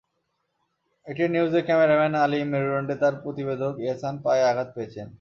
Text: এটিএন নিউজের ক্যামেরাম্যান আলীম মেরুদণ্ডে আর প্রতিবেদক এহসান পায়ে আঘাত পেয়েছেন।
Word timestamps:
এটিএন 1.07 1.31
নিউজের 1.33 1.63
ক্যামেরাম্যান 1.67 2.13
আলীম 2.23 2.47
মেরুদণ্ডে 2.51 2.95
আর 3.01 3.15
প্রতিবেদক 3.23 3.73
এহসান 3.81 4.15
পায়ে 4.23 4.43
আঘাত 4.51 4.69
পেয়েছেন। 4.75 5.07